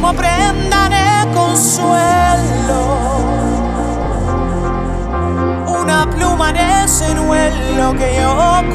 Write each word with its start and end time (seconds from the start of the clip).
como 0.00 0.12
prenda 0.14 0.88
de 0.88 1.34
consuelo. 1.34 2.80
Una 5.66 6.08
pluma 6.08 6.52
de 6.52 6.86
señuelo 6.86 7.92
que 7.94 8.16
yo 8.20 8.34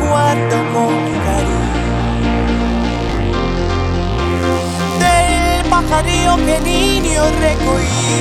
guardo 0.10 0.58
con 0.74 0.94
cariño. 1.28 1.72
Del 5.00 5.70
pajarillo 5.70 6.36
que 6.46 6.60
niño 6.60 7.24
recogí 7.40 8.14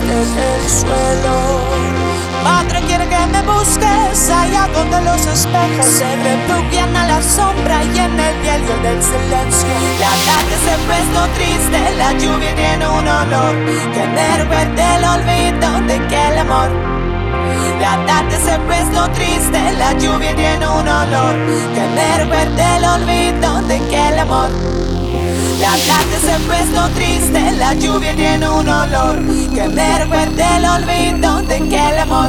desde 0.00 0.56
el 0.56 0.68
suelo. 0.68 1.95
Que 3.36 3.42
me 3.42 3.52
busques 3.52 4.30
allá 4.30 4.66
donde 4.72 5.00
los 5.02 5.26
espejos 5.26 5.84
se 5.84 6.06
refugian 6.16 6.96
a 6.96 7.06
la 7.06 7.22
sombra 7.22 7.84
y 7.84 7.98
en 7.98 8.18
el 8.18 8.42
hielo 8.42 8.78
del 8.82 9.02
silencio. 9.02 9.68
La 10.00 10.12
tarde 10.24 10.56
se 10.64 10.74
puesto 10.86 11.20
triste, 11.34 11.96
la 11.98 12.12
lluvia 12.12 12.54
tiene 12.54 12.88
un 12.88 13.06
olor 13.06 13.54
que 13.92 14.06
me 14.14 14.38
recuerda 14.38 14.96
el 14.96 15.04
olvido 15.04 15.86
de 15.86 15.94
aquel 15.94 16.38
amor. 16.38 16.70
La 17.80 18.06
tarde 18.06 18.38
se 18.42 18.58
puesto 18.60 19.10
triste, 19.10 19.72
la 19.72 19.92
lluvia 19.92 20.34
tiene 20.34 20.66
un 20.66 20.88
olor 20.88 21.34
que 21.74 21.82
me 21.94 22.18
recuerda 22.18 22.76
el 22.76 22.84
olvido 22.84 23.62
de 23.62 23.74
aquel 23.76 24.18
amor. 24.18 24.50
La 25.60 25.72
tarde 25.72 26.16
se 26.24 26.38
puesto 26.46 26.88
triste, 26.94 27.52
la 27.52 27.74
lluvia 27.74 28.14
tiene 28.14 28.48
un 28.48 28.68
olor 28.68 29.16
que 29.54 29.68
me 29.68 29.98
recuerda 29.98 30.56
el 30.56 30.64
olvido 30.64 31.42
de 31.42 31.54
aquel 31.56 31.98
amor. 31.98 32.25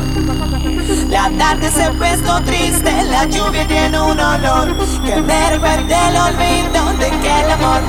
La 1.30 1.38
tarde 1.38 1.70
se 1.70 1.92
puesto 1.92 2.42
triste, 2.44 2.90
la 3.04 3.26
lluvia 3.26 3.68
tiene 3.68 4.00
un 4.00 4.18
olor 4.18 4.74
que 5.04 5.22
me 5.22 5.50
recuerda 5.50 6.10
el 6.10 6.16
olvido 6.16 6.94
de 6.94 7.06
aquel 7.06 7.52
amor. 7.52 7.82